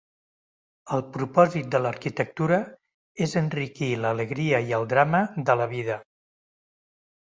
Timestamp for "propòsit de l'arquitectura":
1.17-2.59